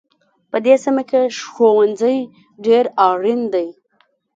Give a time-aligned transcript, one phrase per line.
[0.51, 1.21] په دې سیمه کې
[1.51, 2.17] ښوونځی
[2.65, 3.67] ډېر اړین دی